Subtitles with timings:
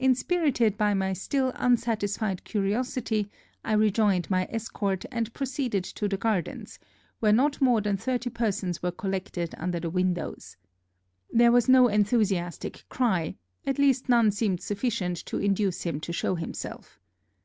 [0.00, 3.30] Inspirited by my still unsatisfied curiosity
[3.64, 6.80] I re joined my escort and proceeded to the gardens,
[7.20, 10.56] where not more than thirty persons were collected under the windows.
[11.30, 16.34] There was no enthusiastic cry, at least none seemed sufficient to induce him to show
[16.34, 16.98] himself.